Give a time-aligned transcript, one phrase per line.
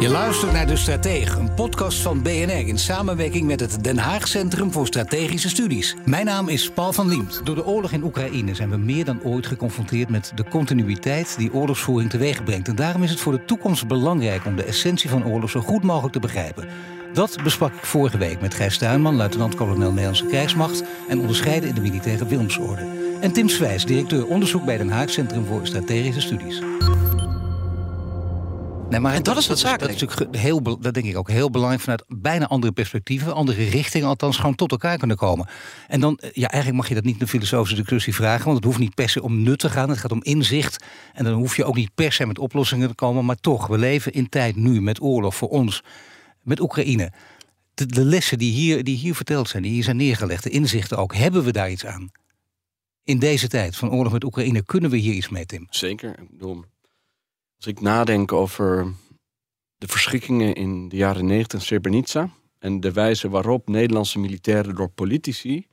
[0.00, 4.28] Je luistert naar De Stratege, een podcast van BNR in samenwerking met het Den Haag
[4.28, 5.96] Centrum voor Strategische Studies.
[6.04, 7.40] Mijn naam is Paul van Liemt.
[7.44, 11.52] Door de oorlog in Oekraïne zijn we meer dan ooit geconfronteerd met de continuïteit die
[11.52, 12.68] oorlogsvoering teweeg brengt.
[12.68, 15.82] En daarom is het voor de toekomst belangrijk om de essentie van oorlog zo goed
[15.82, 16.68] mogelijk te begrijpen.
[17.12, 21.80] Dat besprak ik vorige week met Gijs Tuinman, luitenant-kolonel Nederlandse krijgsmacht en onderscheiden in de
[21.80, 22.86] militaire Wilmsorde.
[23.20, 26.62] En Tim Swijs, directeur onderzoek bij Den Haag Centrum voor Strategische Studies.
[28.90, 29.94] Nee, maar En dat is wat dat, zakelijk.
[29.94, 34.08] is natuurlijk heel, dat denk ik ook heel belangrijk vanuit bijna andere perspectieven, andere richtingen,
[34.08, 35.48] althans gewoon tot elkaar kunnen komen.
[35.88, 38.56] En dan, eh, ja, eigenlijk mag je dat niet in een filosofische discussie vragen, want
[38.56, 40.84] het hoeft niet per se om nut te gaan, het gaat om inzicht.
[41.14, 43.78] En dan hoef je ook niet per se met oplossingen te komen, maar toch, we
[43.78, 45.82] leven in tijd nu met oorlog voor ons,
[46.42, 47.12] met Oekraïne.
[47.74, 50.98] De, de lessen die hier, die hier verteld zijn, die hier zijn neergelegd, de inzichten
[50.98, 52.10] ook, hebben we daar iets aan?
[53.04, 55.66] In deze tijd van oorlog met Oekraïne, kunnen we hier iets mee, Tim?
[55.70, 56.18] Zeker.
[56.18, 56.64] Ik bedoel,
[57.58, 58.92] als ik nadenk over
[59.76, 64.88] de verschrikkingen in de jaren 90 in Srebrenica en de wijze waarop Nederlandse militairen door
[64.88, 65.66] politici,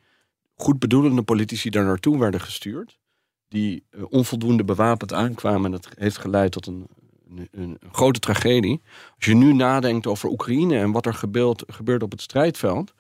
[0.55, 2.99] goed bedoelende politici, daar naartoe werden gestuurd,
[3.47, 6.87] die eh, onvoldoende bewapend aankwamen en dat heeft geleid tot een,
[7.29, 8.81] een, een grote tragedie.
[9.15, 12.93] Als je nu nadenkt over Oekraïne en wat er gebeurt, gebeurt op het strijdveld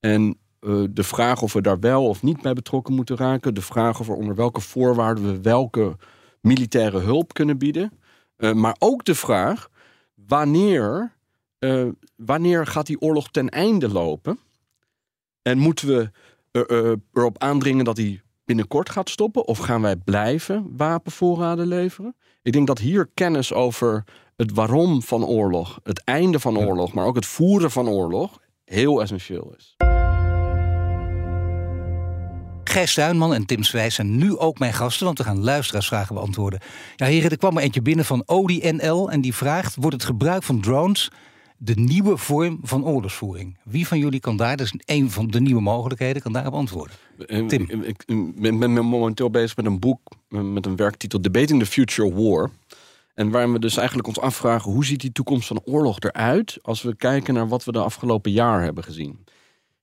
[0.00, 3.62] en eh, de vraag of we daar wel of niet bij betrokken moeten raken, de
[3.62, 5.96] vraag of er onder welke voorwaarden we welke
[6.40, 7.92] militaire hulp kunnen bieden.
[8.40, 9.70] Eh, maar ook de vraag
[10.14, 11.12] wanneer,
[11.58, 14.38] eh, wanneer gaat die oorlog ten einde lopen?
[15.42, 16.10] En moeten we
[16.50, 19.46] eh, erop aandringen dat die binnenkort gaat stoppen?
[19.46, 22.16] Of gaan wij blijven wapenvoorraden leveren?
[22.42, 24.04] Ik denk dat hier kennis over
[24.36, 29.02] het waarom van oorlog, het einde van oorlog, maar ook het voeren van oorlog heel
[29.02, 29.76] essentieel is.
[32.70, 36.60] Gijs Tuinman en Tim Swijs zijn nu ook mijn gasten, want we gaan luisteraarsvragen beantwoorden.
[36.96, 40.04] Ja, heren, er kwam er eentje binnen van Odi NL en die vraagt: wordt het
[40.04, 41.10] gebruik van drones
[41.56, 43.58] de nieuwe vorm van oorlogsvoering?
[43.64, 46.96] Wie van jullie kan daar, dat is een van de nieuwe mogelijkheden, kan daarop antwoorden?
[47.26, 47.62] Eh, Tim.
[47.70, 51.66] Ik, ik ben, ben momenteel bezig met een boek eh, met een werktitel Debating the
[51.66, 52.50] Future War.
[53.14, 56.82] En waarin we dus eigenlijk ons afvragen hoe ziet die toekomst van oorlog eruit als
[56.82, 59.24] we kijken naar wat we de afgelopen jaar hebben gezien.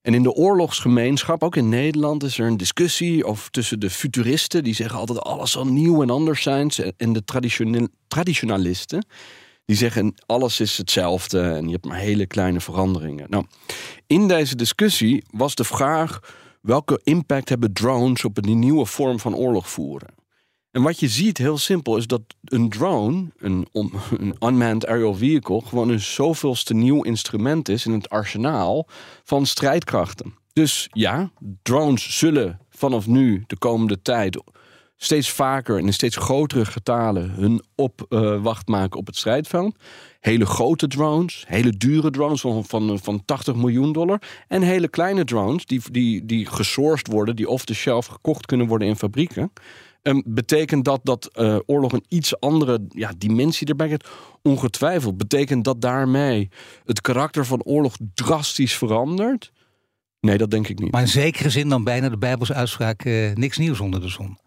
[0.07, 4.63] En in de oorlogsgemeenschap, ook in Nederland, is er een discussie over tussen de futuristen,
[4.63, 7.23] die zeggen altijd alles zal nieuw en anders zijn, en de
[8.07, 9.05] traditionalisten,
[9.65, 13.29] die zeggen alles is hetzelfde en je hebt maar hele kleine veranderingen.
[13.29, 13.45] Nou,
[14.05, 16.19] in deze discussie was de vraag
[16.61, 20.09] welke impact hebben drones op een nieuwe vorm van oorlog voeren.
[20.77, 23.67] En wat je ziet, heel simpel, is dat een drone, een,
[24.19, 28.87] een unmanned aerial vehicle, gewoon een zoveelste nieuw instrument is in het arsenaal
[29.23, 30.35] van strijdkrachten.
[30.53, 34.41] Dus ja, drones zullen vanaf nu de komende tijd
[34.97, 39.75] steeds vaker en in steeds grotere getalen hun opwacht maken op het strijdveld.
[40.19, 44.21] Hele grote drones, hele dure drones van, van, van 80 miljoen dollar.
[44.47, 48.67] En hele kleine drones die, die, die gesourced worden, die off the shelf gekocht kunnen
[48.67, 49.51] worden in fabrieken.
[50.07, 54.07] Ehm, betekent dat dat eh, oorlog een iets andere ja, dimensie erbij heeft?
[54.41, 55.17] Ongetwijfeld.
[55.17, 56.49] Betekent dat daarmee
[56.85, 59.51] het karakter van oorlog drastisch verandert?
[60.19, 60.91] Nee, dat denk ik niet.
[60.91, 64.37] Maar in zekere zin dan bijna de Bijbelse uitspraak: eh, niks nieuws onder de zon.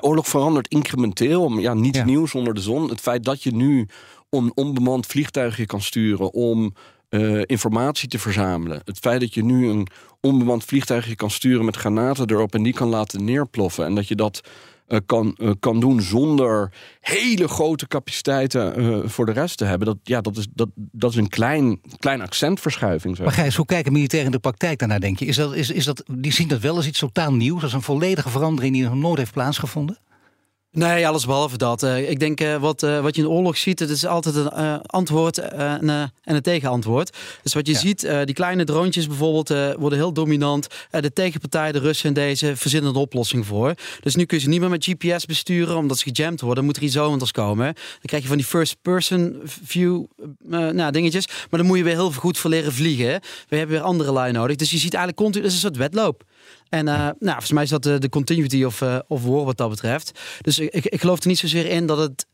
[0.00, 1.48] Oorlog verandert incrementeel.
[1.48, 2.04] maar Ja, niets Ja.
[2.04, 2.88] nieuws onder de zon.
[2.88, 3.88] Het feit dat je nu
[4.30, 6.74] een onbemand vliegtuigje kan sturen om
[7.16, 8.80] eh, informatie te verzamelen.
[8.84, 9.86] Het feit dat je nu een
[10.20, 13.84] onbemand vliegtuigje kan sturen met granaten erop en die kan laten neerploffen.
[13.84, 14.40] En dat je dat
[14.86, 19.86] eh, kan, eh, kan doen zonder hele grote capaciteiten voor de rest te hebben.
[19.86, 23.16] Dat, ja, dat, is, dat, dat is een klein, klein accentverschuiving.
[23.16, 23.22] Zo.
[23.22, 25.24] Maar Gijs, hoe kijken militairen in de praktijk daarnaar, denk je?
[25.26, 27.82] Is dat, is, is dat, die zien dat wel als iets totaal nieuws, als een
[27.82, 29.98] volledige verandering die nog nooit heeft plaatsgevonden?
[30.76, 31.82] Nee, alles behalve dat.
[31.82, 34.34] Eh, ik denk eh, wat, eh, wat je in de oorlog ziet, het is altijd
[34.34, 37.16] een antwoord en, en een tegenantwoord.
[37.42, 37.78] Dus wat je Ja.
[37.78, 40.66] ziet, die kleine droontjes bijvoorbeeld worden heel dominant.
[40.90, 43.74] De tegenpartij, de Russen en deze, verzinnen een oplossing voor.
[44.00, 46.56] Dus nu kun je ze niet meer met GPS besturen, omdat ze gejamd worden.
[46.56, 47.64] Dan moet er iets anders komen.
[47.74, 50.04] Dan krijg je van die first person view
[50.48, 51.26] nou, dingetjes.
[51.26, 53.20] Maar dan moet je weer heel goed voor leren vliegen.
[53.48, 54.56] We hebben weer andere lui nodig.
[54.56, 56.24] Dus je ziet eigenlijk continu, het is een soort wedloop.
[56.68, 59.70] En eh, nou, volgens mij is dat de, continuity of, eh, of war wat dat
[59.70, 60.20] betreft.
[60.40, 62.26] Dus ik, ik geloof er niet zozeer in dat het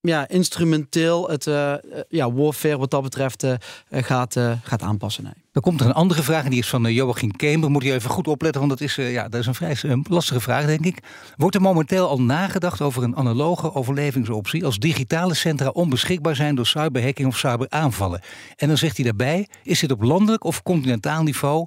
[0.00, 1.74] ja, instrumenteel het uh,
[2.08, 3.46] ja, warfare wat dat betreft
[3.90, 5.24] gaat, gaat aanpassen.
[5.24, 5.32] Nee.
[5.52, 7.70] Dan komt er een andere vraag en die is van Joachim Kemper.
[7.70, 9.76] Moet je even goed opletten, want dat is, ja, dat is een vrij
[10.08, 11.02] lastige vraag, denk ik.
[11.36, 16.66] Wordt er momenteel al nagedacht over een analoge overlevingsoptie als digitale centra onbeschikbaar zijn door
[16.66, 18.20] cyberhacking of cyberaanvallen?
[18.56, 21.66] En dan zegt hij daarbij, is dit op landelijk of continentaal niveau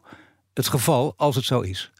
[0.57, 1.91] het geval als het zo is?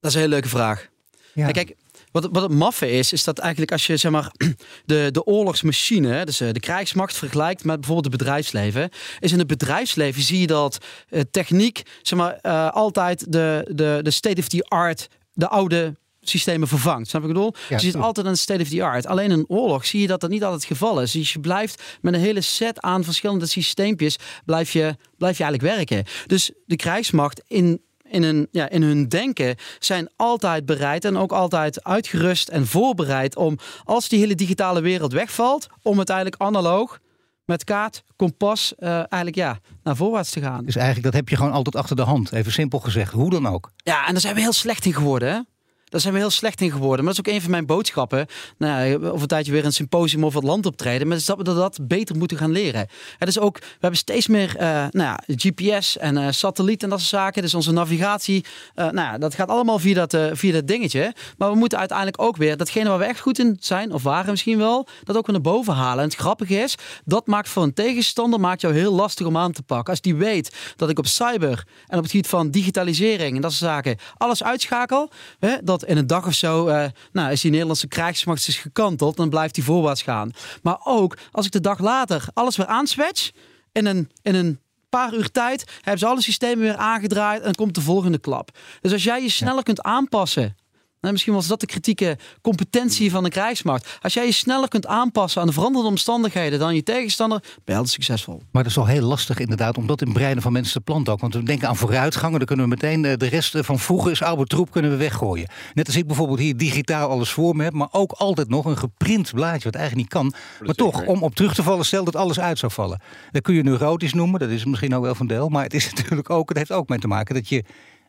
[0.00, 0.88] Dat is een hele leuke vraag.
[1.34, 1.50] Ja.
[1.50, 1.76] kijk,
[2.10, 4.32] wat, wat het maffe is, is dat eigenlijk als je zeg maar,
[4.84, 9.46] de, de oorlogsmachine, dus eh, de krijgsmacht, vergelijkt met bijvoorbeeld het bedrijfsleven, is in het
[9.46, 10.78] bedrijfsleven zie je dat
[11.10, 15.96] uh, techniek zeg maar, uh, altijd de, de, de state of the art, de oude
[16.28, 17.08] systemen vervangt.
[17.08, 17.54] Snap ik bedoel?
[17.54, 19.06] Ja, dus je ziet altijd een state of the art.
[19.06, 21.12] Alleen in oorlog zie je dat dat niet altijd het geval is.
[21.12, 25.76] Dus je blijft met een hele set aan verschillende systeempjes blijf je, blijf je eigenlijk
[25.76, 26.04] werken.
[26.26, 27.80] Dus de krijgsmacht in
[28.10, 33.36] in hun, ja, in hun denken zijn altijd bereid en ook altijd uitgerust en voorbereid
[33.36, 36.98] om, als die hele digitale wereld wegvalt, om uiteindelijk analoog
[37.44, 40.64] met kaart, kompas, uh, eigenlijk ja, naar voorwaarts te gaan.
[40.64, 43.46] Dus eigenlijk dat heb je gewoon altijd achter de hand, even simpel gezegd, hoe dan
[43.46, 43.70] ook.
[43.76, 45.28] Ja, en daar zijn we heel slecht in geworden.
[45.28, 45.40] Hè?
[45.88, 47.04] Daar zijn we heel slecht in geworden.
[47.04, 48.26] Maar dat is ook een van mijn boodschappen.
[48.58, 51.08] Nou, of een tijdje weer een symposium of het land optreden.
[51.08, 52.88] Maar dat we dat beter moeten gaan leren.
[53.18, 56.88] Het is ook, we hebben steeds meer uh, nou ja, GPS en uh, satelliet en
[56.88, 57.42] dat soort zaken.
[57.42, 61.14] Dus onze navigatie, uh, nou ja, dat gaat allemaal via dat, via dat dingetje.
[61.38, 64.30] Maar we moeten uiteindelijk ook weer datgene waar we echt goed in zijn, of waren
[64.30, 66.02] misschien wel, dat ook weer naar boven halen.
[66.02, 66.74] En het grappige is,
[67.04, 69.90] dat maakt voor een tegenstander maakt jou heel lastig om aan te pakken.
[69.90, 73.52] Als die weet dat ik op cyber en op het gebied van digitalisering en dat
[73.52, 77.50] soort zaken alles uitschakel, hè, dat in een dag of zo uh, nou, is die
[77.50, 80.30] Nederlandse krijgsmacht is gekanteld, dan blijft die voorwaarts gaan.
[80.62, 83.30] Maar ook als ik de dag later alles weer aanswitch
[83.72, 87.74] in een, in een paar uur tijd hebben ze alle systemen weer aangedraaid en komt
[87.74, 88.50] de volgende klap.
[88.80, 90.56] Dus als jij je sneller kunt aanpassen
[91.00, 93.98] nou, misschien was dat de kritieke competentie van de krijgsmacht.
[94.02, 97.72] Als jij je sneller kunt aanpassen aan de veranderde omstandigheden dan je tegenstander, ben je
[97.74, 98.42] altijd succesvol.
[98.50, 101.12] Maar dat is wel heel lastig inderdaad, om dat in breinen van mensen te planten
[101.12, 101.20] ook.
[101.20, 104.10] Want we denken aan vooruitgangen, dan kunnen we meteen eh, de rest eh, van vroeger
[104.10, 105.48] is oude troep kunnen we weggooien.
[105.74, 108.78] Net als ik bijvoorbeeld hier digitaal alles voor me heb, maar ook altijd nog een
[108.78, 110.32] geprint blaadje, wat eigenlijk niet kan.
[110.60, 113.00] Maar toch, om op terug te vallen, stel dat alles uit zou vallen.
[113.30, 115.48] Dat kun je neurotisch noemen, dat is misschien ook wel van deel.
[115.48, 117.64] Maar het is natuurlijk ook, het heeft ook mee te maken dat je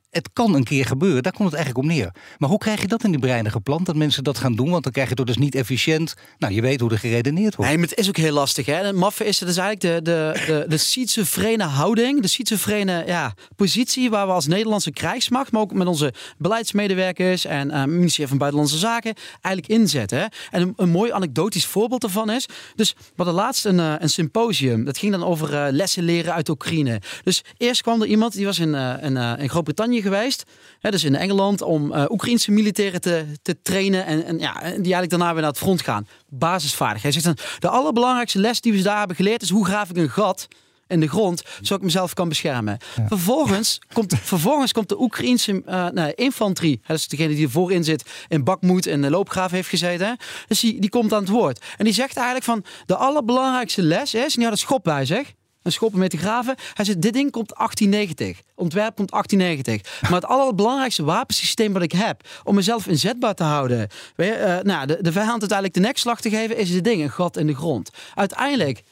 [0.10, 1.24] het kan een keer gebeuren.
[1.24, 2.14] Daar komt het eigenlijk om neer.
[2.38, 3.86] Maar hoe krijg je dat in die breinen geplant?
[3.86, 4.70] Dat mensen dat gaan doen?
[4.70, 6.14] Want dan krijg je het dus niet efficiënt.
[6.38, 7.72] Nou, je weet hoe er geredeneerd wordt.
[7.72, 8.66] Nee, maar het is ook heel lastig.
[8.66, 8.84] Hè?
[8.84, 12.22] De maffe is, het is eigenlijk de, de, de, de schizofrene houding.
[12.22, 15.52] De schizofrene ja, positie waar we als Nederlandse krijgsmacht...
[15.52, 19.14] maar ook met onze beleidsmedewerkers en uh, ministerie van Buitenlandse Zaken...
[19.42, 20.30] eigenlijk inzetten.
[20.52, 22.46] En een, mooi anekdotisch voorbeeld daarvan is...
[22.76, 24.86] Dus we hadden laatst een, uh, een symposium.
[24.86, 27.02] Dat ging dan over uh, lessen leren uit Oekraïne.
[27.24, 30.44] Dus eerst kwam er iemand, die was in, in, in Groot-Brittannië geweest.
[30.80, 34.06] Hè, dus in Engeland om uh, Oekraïnse militairen te, te trainen.
[34.06, 36.08] En, en, ja, die eigenlijk daarna weer naar het front gaan.
[36.28, 37.14] Basisvaardigheid.
[37.14, 40.10] Zegt dan, de allerbelangrijkste les die we daar hebben geleerd is hoe graaf ik een
[40.10, 40.48] gat
[40.90, 42.78] in de grond, zodat ik mezelf kan beschermen.
[43.08, 48.44] Vervolgens, komt, vervolgens komt de Oekraïnse uh, infanterie, dat is degene die voorin zit, in
[48.44, 50.18] Bakmoed en de loopgraaf heeft gezeten.
[50.48, 51.66] Dus die, die komt aan het woord.
[51.78, 55.06] En die zegt eigenlijk van, de allerbelangrijkste les is, en die had het schop bij
[55.06, 55.34] zich,
[55.70, 56.56] een schoppen mee te graven.
[56.74, 58.42] Hij zegt, dit ding komt 1890.
[58.56, 60.02] Ontwerp komt 1890.
[60.02, 64.60] Maar het allerbelangrijkste wapensysteem wat ik heb om mezelf inzetbaar te houden, weet je, uh,
[64.60, 67.48] nou, de, de vijand uiteindelijk de nekslag te geven, is dit ding, een gat in
[67.48, 67.90] de grond.
[68.16, 68.84] Uiteindelijk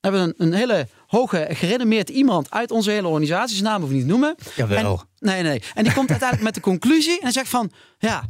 [0.00, 3.90] hebben we een, een hele hoge, gerenommeerd iemand uit onze hele organisatie, zijn naam hoef
[3.90, 4.34] ik niet noemen.
[4.56, 4.98] Jawel.
[4.98, 5.62] En, nee, nee.
[5.74, 8.24] En die komt uiteindelijk met de conclusie en zegt van, ja,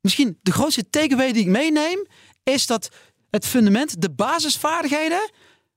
[0.00, 2.06] misschien de grootste takeaway die ik meeneem,
[2.42, 2.90] is dat
[3.30, 5.30] het fundament, de basisvaardigheden,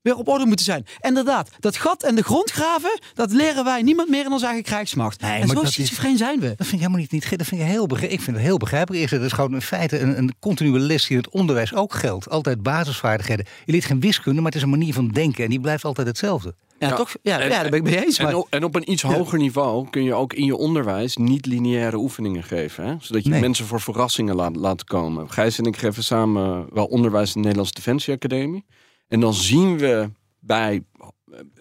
[0.03, 0.85] weer op orde moeten zijn.
[1.01, 4.63] Inderdaad, dat gat en de grond graven, dat leren wij niemand meer in onze eigen
[4.63, 5.21] krijgsmacht.
[5.21, 6.47] Nee, en zo schizofreen zijn we.
[6.47, 8.19] Dat vind ik helemaal niet, niet dat vind ik heel begrijpelijk.
[8.19, 9.09] Ik vind het heel begrijpelijk.
[9.09, 12.29] Het is gewoon in feite een, een continue les die in het onderwijs ook geldt.
[12.29, 13.45] Altijd basisvaardigheden.
[13.65, 16.07] Je leert geen wiskunde, maar het is een manier van denken en die blijft altijd
[16.07, 16.55] hetzelfde.
[16.79, 17.15] Ja, toch?
[17.21, 18.19] Ja, ja, daar ben ik mee eens.
[18.19, 18.27] Maar...
[18.27, 21.45] En, op, en, op, een iets hoger niveau kun je ook in je onderwijs niet
[21.45, 22.85] lineaire oefeningen geven.
[22.85, 22.95] Hè?
[22.99, 25.29] Zodat je mensen voor verrassingen laat, laat komen.
[25.29, 28.65] Gijs en ik geven samen wel onderwijs in de Nederlandse Defensie Academie.
[29.13, 30.83] En dan zien we bij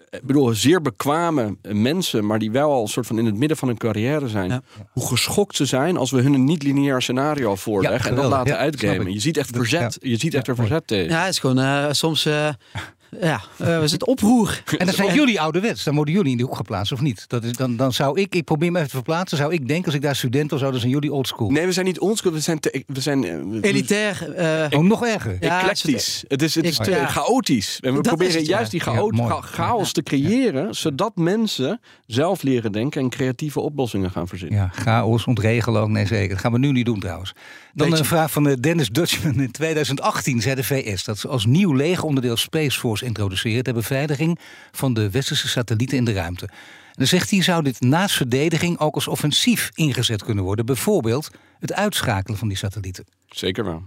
[0.09, 3.57] ik bedoel, zeer bekwame mensen, maar die wel al een soort van in het midden
[3.57, 4.63] van hun carrière zijn.
[4.91, 8.57] Hoe geschokt ze zijn als we hun een niet-lineair scenario voorleggen en dat laten ja,
[8.57, 9.13] uitgamen.
[9.13, 9.97] Je ziet echt verzet.
[10.01, 11.11] Je ziet echt er verzet tegen.
[11.11, 12.25] Ja, het is gewoon uh, soms.
[12.25, 12.49] Uh,
[13.21, 14.63] ja, uh, we zitten oproer.
[14.77, 15.83] En dan zijn jullie ouderwets.
[15.83, 17.25] Dan worden jullie in die hoek geplaatst, of niet?
[17.27, 19.85] Dat is, dan, dan zou ik, ik probeer me even te verplaatsen, zou ik denken
[19.85, 21.49] als ik daar student was, zouden zijn jullie oldschool.
[21.49, 24.35] Nee, we zijn niet oldschool, we zijn, te, we zijn uh, elitair.
[24.71, 25.37] Uh, oh, nog erger.
[25.39, 26.23] Ja, Eclectisch.
[26.27, 27.77] Het is, het is te chaotisch.
[27.81, 28.79] En we proberen het, juist die
[29.41, 34.59] chaos te creëren, zodat mensen zelf leren denken en creatieve oplossingen gaan verzinnen.
[34.59, 36.29] Ja, chaos, ontregelen ook, nee zeker.
[36.29, 37.33] Dat gaan we nu niet doen trouwens.
[37.73, 39.41] Dan een vraag van Dennis Dutchman.
[39.41, 44.39] In 2018 zei de VS dat ze als nieuw legeronderdeel Space Force introduceren ter beveiliging
[44.71, 46.45] van de westerse satellieten in de ruimte.
[46.45, 50.65] En dan zegt hij, zou dit naast verdediging ook als offensief ingezet kunnen worden?
[50.65, 51.29] Bijvoorbeeld
[51.59, 53.05] het uitschakelen van die satellieten.
[53.27, 53.83] Zeker wel.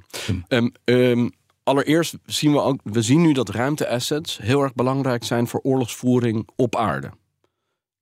[0.49, 1.33] Um, um,
[1.63, 6.49] allereerst zien we ook, we zien nu dat ruimteassets heel erg belangrijk zijn voor oorlogsvoering
[6.57, 7.11] op aarde.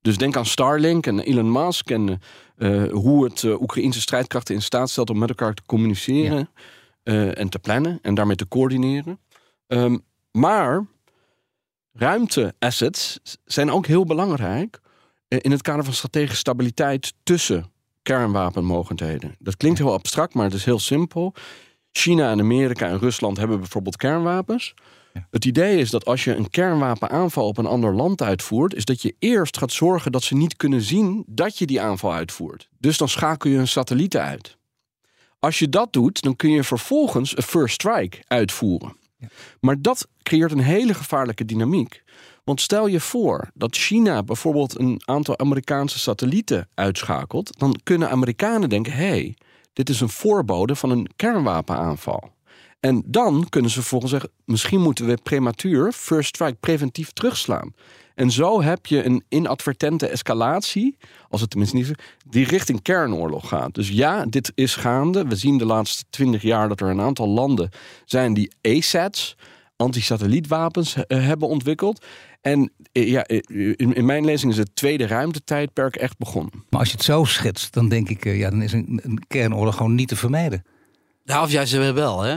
[0.00, 2.20] Dus denk aan Starlink en Elon Musk en
[2.58, 6.48] uh, hoe het uh, Oekraïnse strijdkrachten in staat stelt om met elkaar te communiceren
[7.04, 9.18] uh, en te plannen en daarmee te coördineren.
[9.66, 10.86] Um, maar
[11.94, 14.80] ruimteassets zijn ook heel belangrijk
[15.28, 17.72] in het kader van strategische stabiliteit tussen
[18.02, 19.34] kernwapenmogendheden.
[19.38, 21.34] Dat klinkt heel abstract, maar het is heel simpel.
[21.92, 24.74] China en Amerika en Rusland hebben bijvoorbeeld kernwapens.
[25.30, 29.02] Het idee is dat als je een kernwapenaanval op een ander land uitvoert, is dat
[29.02, 32.68] je eerst gaat zorgen dat ze niet kunnen zien dat je die aanval uitvoert.
[32.78, 34.56] Dus dan schakel je hun satellieten uit.
[35.38, 38.96] Als je dat doet, dan kun je vervolgens een first strike uitvoeren.
[39.60, 42.02] Maar dat creëert een hele gevaarlijke dynamiek.
[42.44, 48.68] Want stel je voor dat China bijvoorbeeld een aantal Amerikaanse satellieten uitschakelt, dan kunnen Amerikanen
[48.68, 49.36] denken: hé, hey,
[49.72, 52.32] dit is een voorbode van een kernwapenaanval.
[52.80, 57.74] En dan kunnen ze volgens zeggen: misschien moeten we prematuur, first strike, preventief terugslaan.
[58.14, 60.96] En zo heb je een inadvertente escalatie,
[61.28, 61.92] als het tenminste niet
[62.28, 63.74] die richting kernoorlog gaat.
[63.74, 65.26] Dus ja, dit is gaande.
[65.26, 67.70] We zien de laatste twintig jaar dat er een aantal landen
[68.04, 69.36] zijn die ASATs,
[69.76, 72.04] anti-satellietwapens, eh, hebben ontwikkeld.
[72.40, 76.52] En eh, ja, eh, in, mijn lezing is het tweede ruimtetijdperk echt begonnen.
[76.70, 79.76] Maar als je het zo schetst, dan denk ik, ja, dan is een, een kernoorlog
[79.76, 80.64] gewoon niet te vermijden.
[81.24, 82.36] Ja, of juist wel, hè?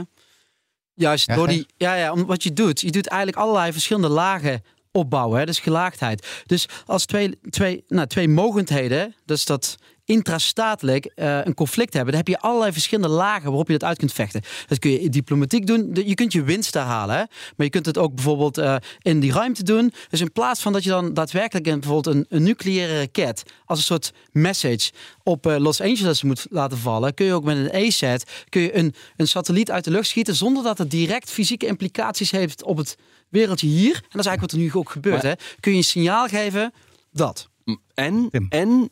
[0.94, 4.62] Juist ja, door die, ja, ja, wat je doet, je doet eigenlijk allerlei verschillende lagen
[4.92, 5.46] opbouwen, hè?
[5.46, 6.26] dus gelaagdheid.
[6.46, 9.76] Dus als twee, twee, nou, twee mogendheden, dus dat
[10.08, 13.98] intrastatelijk uh, een conflict hebben, dan heb je allerlei verschillende lagen waarop je dat uit
[13.98, 14.42] kunt vechten.
[14.66, 15.90] Dat kun je diplomatiek doen.
[15.92, 17.22] Je kunt je winst halen, hè?
[17.56, 19.92] maar je kunt het ook bijvoorbeeld uh, in die ruimte doen.
[20.08, 23.84] Dus in plaats van dat je dan daadwerkelijk een, bijvoorbeeld een, nucleaire raket als een
[23.84, 24.90] soort message
[25.22, 28.76] op uh, Los Angeles moet laten vallen, kun je ook met een ASAT kun je
[28.76, 32.76] een, een satelliet uit de lucht schieten zonder dat het direct fysieke implicaties heeft op
[32.76, 32.96] het
[33.28, 33.94] wereldje hier.
[33.94, 35.22] En dat is eigenlijk wat er nu ook gebeurt.
[35.22, 35.32] hè?
[35.60, 36.72] Kun je een signaal geven
[37.12, 37.48] dat.
[37.94, 38.90] En, en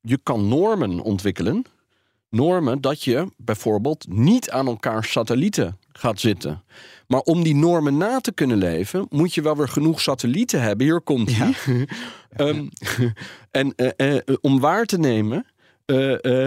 [0.00, 1.64] je kan normen ontwikkelen.
[2.28, 6.62] Normen dat je bijvoorbeeld niet aan elkaar satellieten gaat zitten.
[7.06, 10.86] Maar om die normen na te kunnen leven, moet je wel weer genoeg satellieten hebben.
[10.86, 11.54] Hier komt hij.
[12.32, 12.66] Ehm,
[13.50, 15.46] en uh, uh, om waar te nemen
[15.86, 16.46] uh,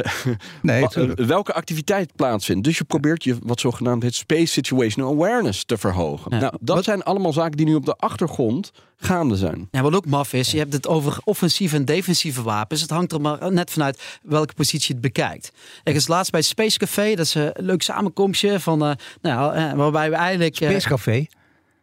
[0.62, 2.64] nee, welke activiteit plaatsvindt.
[2.64, 6.32] Dus je probeert je wat zogenaamd het space situational awareness te verhogen.
[6.40, 9.68] Nou, dat zijn allemaal zaken die nu op de achtergrond gaande zijn.
[9.72, 12.82] Ja, wat ook maf is, je hebt het over offensieve en defensieve wapens.
[12.82, 15.52] Het hangt er maar net vanuit welke positie je het bekijkt.
[15.84, 20.10] Ik is laatst bij Space Café, dat is een leuk samenkomstje van, uh, nou, waarbij
[20.10, 20.56] we eigenlijk...
[20.56, 21.26] Space Café?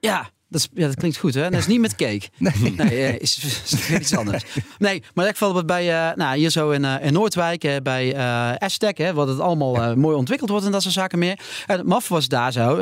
[0.00, 1.50] Ja, dat, ja, dat klinkt goed, hè?
[1.50, 2.22] Dat is niet met cake.
[2.38, 4.44] Nee, nee uh, is, is, iets anders.
[4.78, 8.16] Nee, maar ik val bij, uh, nou, hier zo in, uh, in Noordwijk, bij
[8.58, 11.40] Aztec, hè, wat het allemaal mooi ontwikkeld wordt en dat soort zaken meer.
[11.66, 12.76] En MAF was daar zo.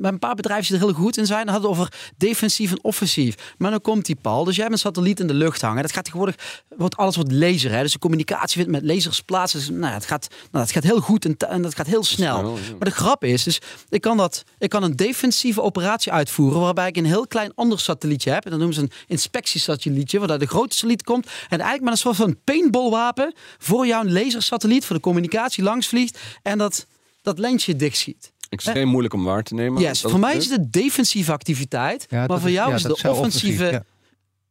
[0.00, 1.48] met een paar bedrijven die er heel goed in zijn.
[1.48, 3.54] hadden over defensief en offensief.
[3.58, 4.44] Maar dan komt die pal.
[4.44, 5.82] Dus jij hebt een satelliet in de lucht hangen.
[5.82, 6.36] Dat gaat tegenwoordig,
[6.76, 7.72] wordt alles wordt laser.
[7.72, 7.82] Hè?
[7.82, 9.52] Dus de communicatie vindt met lasers plaats.
[9.52, 12.42] Dus, nou, het, gaat, nou, het gaat heel goed en, en dat gaat heel snel.
[12.42, 16.88] Maar de grap is, dus ik kan, dat, ik kan een defensieve operatie uitvoeren waarbij
[16.88, 18.44] ik een heel klein ander satellietje hebt.
[18.44, 21.26] En dan noemen ze een inspectiesatellietje, waar de grote satelliet komt.
[21.26, 26.18] En eigenlijk met een soort van paintballwapen voor jouw lasersatelliet, voor de communicatie langs vliegt.
[26.42, 26.86] En dat,
[27.22, 28.32] dat lensje dichtschiet.
[28.48, 29.82] Extreem moeilijk om waar te nemen.
[29.82, 32.10] Yes, voor mij is het een defensieve activiteit.
[32.10, 33.84] maar voor jou is het de offensieve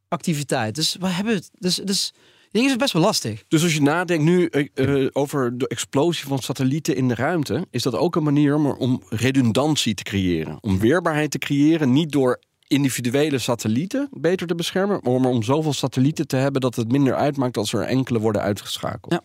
[0.08, 0.74] activiteit.
[0.74, 1.50] Dus we hebben het.
[1.58, 2.12] Dus, dus
[2.50, 3.44] ding is best wel lastig.
[3.48, 7.82] Dus als je nadenkt nu uh, over de explosie van satellieten in de ruimte, is
[7.82, 10.58] dat ook een manier om, om redundantie te creëren.
[10.60, 12.40] Om weerbaarheid te creëren, niet door
[12.72, 17.56] individuele satellieten beter te beschermen, maar om zoveel satellieten te hebben dat het minder uitmaakt
[17.56, 19.12] als er enkele worden uitgeschakeld.
[19.12, 19.20] Ja.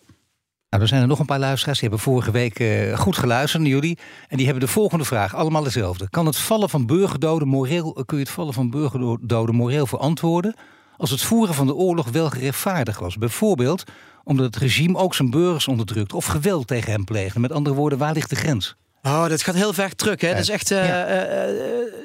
[0.70, 3.62] Nou, er zijn er nog een paar luisteraars die hebben vorige week uh, goed geluisterd
[3.64, 3.98] naar jullie.
[4.28, 6.10] En die hebben de volgende vraag, allemaal dezelfde.
[6.10, 10.56] Kan het vallen van burgerdoden moreel, kun je het vallen van burgerdoden moreel verantwoorden?
[10.98, 13.18] als het voeren van de oorlog wel gerechtvaardigd was.
[13.18, 13.84] Bijvoorbeeld
[14.24, 17.40] omdat het regime ook zijn burgers onderdrukt of geweld tegen hem pleegde.
[17.40, 18.76] Met andere woorden, waar ligt de grens?
[19.08, 20.22] Oh, dat gaat heel ver terug.
[20.22, 20.30] Hè?
[20.30, 20.94] Dat is echt uh, uh,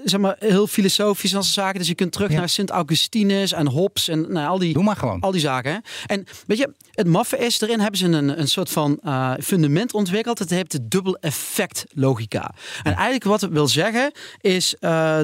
[0.04, 1.78] zeg maar, heel filosofisch als zaken.
[1.78, 4.96] Dus je kunt terug naar Sint Augustinus en Hobbes en nou, al, die, Doe maar
[4.96, 5.20] gewoon.
[5.20, 5.72] al die zaken.
[5.72, 5.78] Hè?
[6.06, 9.92] En weet je, het maffe is, erin hebben ze een, een soort van uh, fundament
[9.92, 10.38] ontwikkeld.
[10.38, 12.54] Het heeft de dubbel effect logica.
[12.82, 14.74] En eigenlijk wat het wil zeggen is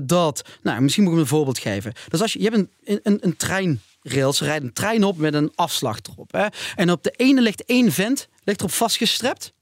[0.03, 1.93] dat, nou misschien moet ik een voorbeeld geven.
[2.09, 5.35] Dus als je, je hebt een, een, een trein rails rijdt een trein op met
[5.35, 6.33] een afslag erop.
[6.33, 6.47] Hè?
[6.75, 9.53] En op de ene ligt één vent, ligt erop vastgestrept.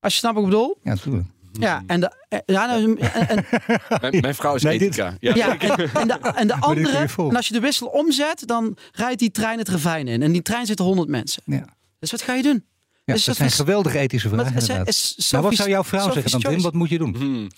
[0.00, 0.78] Als je snapt wat ik bedoel?
[0.82, 1.26] Ja, natuurlijk.
[1.60, 2.12] Ja, en de,
[2.46, 3.44] ja, nou, en, en,
[4.00, 5.16] mijn, mijn, vrouw is nee, ethica.
[5.20, 8.76] Ja, ja en, en, de, en de andere, en als je de wissel omzet, dan
[8.92, 10.22] rijdt die trein het ravijn in.
[10.22, 11.42] En die trein zitten 100 mensen.
[11.46, 11.64] Ja.
[11.98, 12.64] Dus wat ga je doen?
[13.04, 14.84] Ja, dus dat, zijn geweldige ethische vragen.
[15.32, 16.62] maar wat zou jouw vrouw zeggen dan, Tim?
[16.62, 17.16] Wat moet je doen?
[17.16, 17.48] Hmm.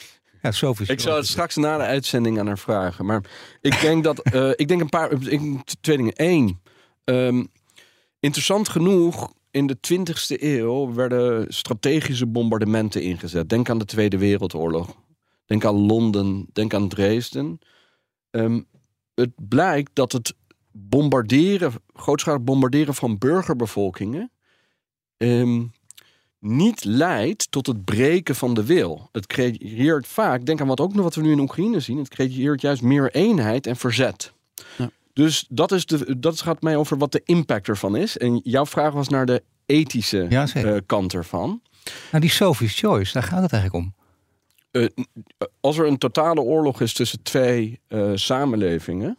[0.42, 3.06] Ja, Sophie's ik zou het straks na de uitzending aan haar vragen.
[3.06, 3.22] Maar
[3.60, 5.40] ik denk dat, uh, ik denk een paar, ik,
[5.80, 6.12] twee dingen.
[6.16, 6.60] Eén,
[7.04, 7.48] um,
[8.20, 13.48] interessant genoeg in de 20e eeuw werden strategische bombardementen ingezet.
[13.48, 14.96] Denk aan de Tweede Wereldoorlog.
[15.46, 16.46] Denk aan Londen.
[16.52, 17.58] Denk aan Dresden.
[18.30, 18.66] Um,
[19.14, 20.34] het blijkt dat het
[20.72, 24.30] bombarderen, grootschalig bombarderen van burgerbevolkingen.
[25.16, 25.72] Um,
[26.38, 29.08] niet leidt tot het breken van de wil.
[29.12, 32.08] Het creëert vaak, denk aan wat ook nog wat we nu in Oekraïne zien, het
[32.08, 34.32] creëert juist meer eenheid en verzet.
[35.16, 38.18] Dus dat, is de, dat gaat mij over wat de impact ervan is.
[38.18, 41.62] En jouw vraag was naar de ethische ja, uh, kant ervan.
[42.10, 43.94] Nou, die Sophie's Choice, daar gaat het eigenlijk om.
[44.72, 44.88] Uh,
[45.60, 49.18] als er een totale oorlog is tussen twee uh, samenlevingen.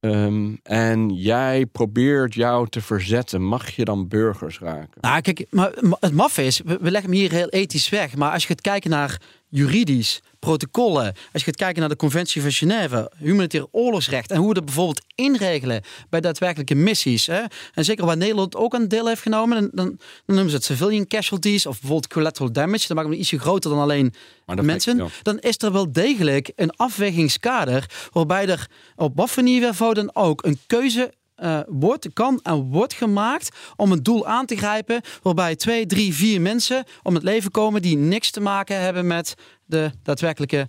[0.00, 5.00] Um, en jij probeert jou te verzetten, mag je dan burgers raken?
[5.00, 8.16] Nou, kijk, maar het maf is, we, we leggen hem hier heel ethisch weg.
[8.16, 9.20] Maar als je gaat kijken naar
[9.56, 11.04] juridisch, protocollen.
[11.04, 14.64] Als je gaat kijken naar de Conventie van Genève, humanitair oorlogsrecht en hoe we dat
[14.64, 17.26] bijvoorbeeld inregelen bij daadwerkelijke missies.
[17.26, 17.42] Hè?
[17.74, 21.06] En zeker waar Nederland ook een deel heeft genomen, dan, dan, noemen ze het civilian
[21.06, 22.86] casualties of bijvoorbeeld collateral damage.
[22.86, 24.14] Dan maken we ietsje groter dan alleen
[24.62, 25.10] mensen.
[25.22, 30.44] Dan is er wel degelijk een afwegingskader waarbij er op wat voor niveau dan ook
[30.44, 31.12] een keuze
[31.42, 36.14] uh, wordt, kan en wordt gemaakt om een doel aan te grijpen waarbij twee, drie,
[36.14, 40.68] vier mensen om het leven komen die niks te maken hebben met de daadwerkelijke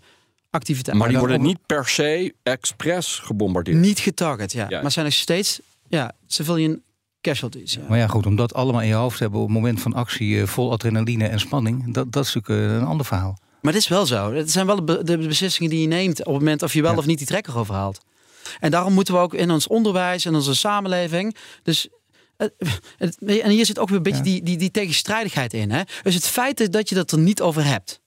[0.50, 0.98] activiteiten.
[0.98, 3.78] Maar die worden niet per se expres gebombardeerd.
[3.78, 4.82] Niet getarget, ja.
[4.82, 6.82] Maar zijn er steeds ja, civilian
[7.22, 7.74] casualties.
[7.74, 7.82] Ja.
[7.88, 9.94] Maar ja, goed, om dat allemaal in je hoofd te hebben op het moment van
[9.94, 13.38] actie eh, vol adrenaline en spanning, dat, dat is natuurlijk eh, een ander verhaal.
[13.62, 14.34] Maar het is wel zo.
[14.34, 17.06] Het zijn wel de beslissingen die je neemt op het moment of je wel of
[17.06, 18.00] niet die trekker overhaalt.
[18.60, 21.36] En daarom moeten we ook in ons onderwijs en onze samenleving.
[21.64, 21.88] Dus
[23.20, 25.72] en hier zit ook weer een beetje die, die, die tegenstrijdigheid in.
[25.72, 25.82] Hè?
[26.04, 28.02] Dus het feit dat je dat er niet over hebt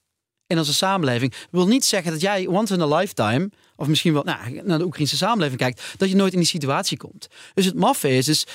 [0.47, 4.23] in onze samenleving, wil niet zeggen dat jij once in a lifetime, of misschien wel
[4.23, 7.27] nou, naar de Oekraïnse samenleving kijkt, dat je nooit in die situatie komt.
[7.53, 8.45] Dus het maffe is, is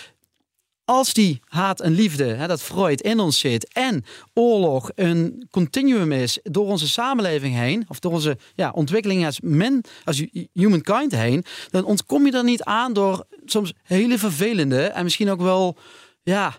[0.86, 6.12] als die haat en liefde, hè, dat Freud in ons zit, en oorlog een continuum
[6.12, 11.44] is door onze samenleving heen, of door onze ja, ontwikkeling als, men, als humankind heen,
[11.70, 15.76] dan ontkom je er niet aan door soms hele vervelende en misschien ook wel
[16.22, 16.58] ja,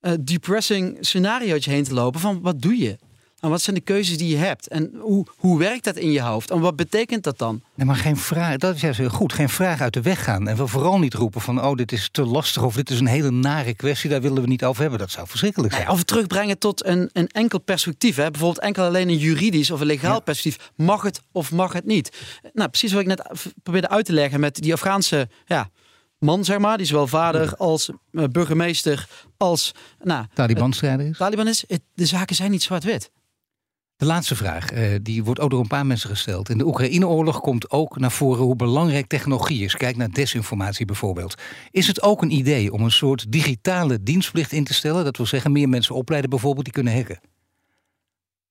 [0.00, 2.98] uh, depressing scenario's heen te lopen van wat doe je?
[3.40, 4.68] En wat zijn de keuzes die je hebt?
[4.68, 6.50] En hoe, hoe werkt dat in je hoofd?
[6.50, 7.62] En wat betekent dat dan?
[7.74, 9.32] Nee, maar geen vraag, dat is juist heel goed.
[9.32, 10.48] Geen vraag uit de weg gaan.
[10.48, 13.30] En vooral niet roepen van, oh, dit is te lastig of dit is een hele
[13.30, 14.98] nare kwestie, daar willen we niet over hebben.
[14.98, 15.86] Dat zou verschrikkelijk zijn.
[15.86, 18.16] Nee, of terugbrengen tot een, een enkel perspectief.
[18.16, 18.30] Hè?
[18.30, 20.70] Bijvoorbeeld enkel alleen een juridisch of een legaal perspectief.
[20.76, 22.16] Mag het of mag het niet?
[22.52, 23.30] Nou, precies wat ik net
[23.62, 25.70] probeerde uit te leggen met die Afghaanse ja,
[26.18, 26.76] man, zeg maar.
[26.76, 29.74] Die zowel vader als uh, burgemeester als...
[30.02, 31.16] Nou, Taliban-strijder is.
[31.16, 31.64] Taliban is.
[31.94, 33.10] de zaken zijn niet zwart-wit.
[34.00, 36.48] De laatste vraag, uh, die wordt ook door een paar mensen gesteld.
[36.48, 39.76] In de Oekraïne-oorlog komt ook naar voren hoe belangrijk technologie is.
[39.76, 41.34] Kijk naar desinformatie bijvoorbeeld.
[41.70, 45.04] Is het ook een idee om een soort digitale dienstplicht in te stellen?
[45.04, 47.20] Dat wil zeggen meer mensen opleiden bijvoorbeeld die kunnen hacken.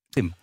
[0.09, 0.33] Tim?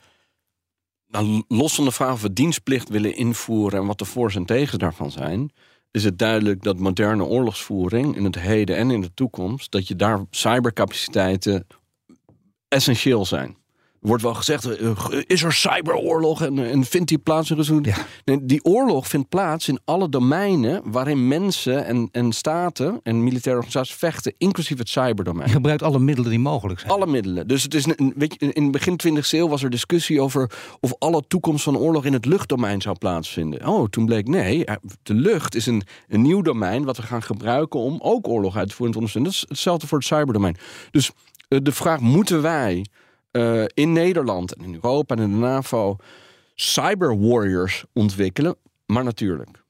[1.09, 4.45] Nou, los van de vraag of we dienstplicht willen invoeren en wat de voor's en
[4.45, 5.51] tegens daarvan zijn,
[5.90, 9.97] is het duidelijk dat moderne oorlogsvoering in het heden en in de toekomst, dat je
[9.97, 11.66] daar cybercapaciteiten
[12.69, 13.57] essentieel zijn
[14.07, 14.90] wordt wel gezegd, eh,
[15.27, 17.49] is er cyberoorlog en, en vindt die plaats?
[17.49, 17.97] Ja.
[18.25, 23.61] Nee, die oorlog vindt plaats in alle domeinen waarin mensen en, en staten en militaire
[23.61, 25.49] organisaties vechten, inclusief het cyberdomein.
[25.49, 26.92] Je gebruikt alle middelen die mogelijk zijn.
[26.92, 27.49] Alle middelen.
[27.49, 30.95] Dus het is een, weet je, in begin 20e eeuw was er discussie over of
[30.99, 33.66] alle toekomst van oorlog in het luchtdomein zou plaatsvinden.
[33.66, 34.64] Oh, toen bleek nee,
[35.03, 38.69] de lucht is een, een nieuw domein wat we gaan gebruiken om ook oorlog uit
[38.69, 39.23] te voeren.
[39.23, 40.57] Dat is hetzelfde voor het cyberdomein.
[40.90, 41.11] Dus
[41.49, 42.85] eh, de vraag, moeten wij
[43.37, 45.96] uh, in Nederland en in Europa en in de NAVO
[46.55, 48.57] cyber warriors ontwikkelen.
[48.87, 49.64] Maar natuurlijk.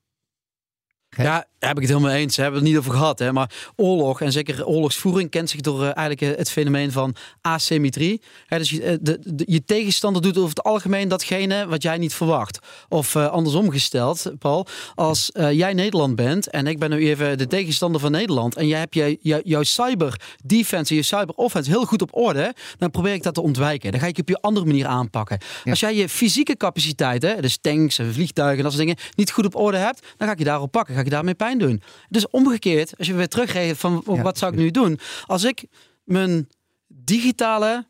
[1.17, 2.37] Ja, daar heb ik het helemaal eens.
[2.37, 3.19] We hebben het niet over gehad.
[3.19, 3.33] Hè.
[3.33, 8.23] Maar oorlog en zeker oorlogsvoering kent zich door uh, eigenlijk het fenomeen van asymmetrie.
[8.49, 12.59] dus je, de, de, je, tegenstander doet over het algemeen datgene wat jij niet verwacht.
[12.89, 14.67] Of uh, andersom gesteld, Paul.
[14.95, 18.57] Als uh, jij Nederland bent en ik ben nu even de tegenstander van Nederland.
[18.57, 22.55] En jij hebt je, jouw cyber defense en je cyber offense heel goed op orde.
[22.79, 23.91] Dan probeer ik dat te ontwijken.
[23.91, 25.39] Dan ga ik je op je andere manier aanpakken.
[25.65, 29.45] Als jij je fysieke capaciteiten, dus tanks en vliegtuigen en dat soort dingen, niet goed
[29.45, 30.07] op orde hebt.
[30.17, 30.95] Dan ga ik je daarop pakken.
[30.95, 31.83] Ga ik daarmee pijn doen.
[32.09, 34.99] Dus omgekeerd, als je weer teruggeeft van wat zou ik nu doen?
[35.27, 35.65] Als ik
[36.05, 36.49] mijn
[36.87, 37.87] digitale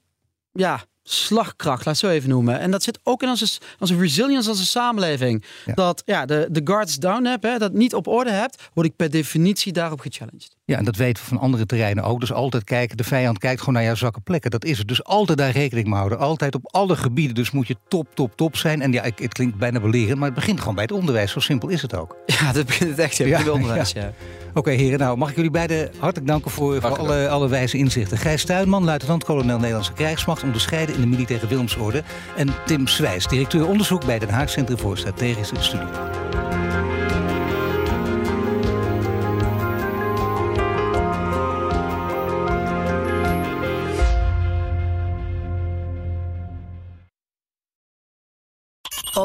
[0.53, 2.59] ja, slagkracht, laat het zo even noemen.
[2.59, 5.45] En dat zit ook in onze, onze resilience als een samenleving.
[5.75, 8.97] Dat ja, de, de guards down hebt, hè, dat niet op orde hebt, word ik
[8.97, 10.56] per definitie daarop gechallenged.
[10.67, 12.21] Ja, en dat weten we van andere terreinen ook.
[12.21, 14.51] Dus altijd kijken, de vijand kijkt gewoon naar jouw zwakke plekken.
[14.51, 14.89] Dat is het.
[14.89, 16.19] Dus altijd daar rekening mee houden.
[16.19, 17.35] Altijd op alle gebieden.
[17.35, 18.83] Dus moet je top, top, top zijn.
[18.83, 21.33] En ja, het klinkt bijna belerend, maar het begint gewoon bij het onderwijs.
[21.33, 22.17] Zo simpel is het ook.
[22.27, 24.13] Ja, dat begint het echt ja, bij het onderwijs, ja.
[24.55, 24.99] Oké, heren.
[24.99, 28.19] Nou, mag ik jullie beiden hartelijk danken voor, voor alle, alle wijze inzichten.
[28.19, 32.03] Gijs Tuinman, luitenant-kolonel Nederlandse Krijgsmacht, onderscheiden in de militaire Wilmsorde.
[32.37, 36.46] En Tim Swijs, directeur onderzoek bij Den Haag Centrum voor Strategische Studie.